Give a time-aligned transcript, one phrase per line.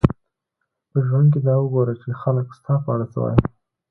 [0.89, 3.39] په ژوند کښي دا وګوره، چي خلک ستا په اړه څه وايي.